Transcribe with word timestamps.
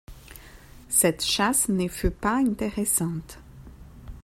Cette 0.89 1.23
chasse 1.23 1.69
ne 1.69 1.87
fut 1.87 2.09
pas 2.09 2.33
intéressante. 2.37 3.37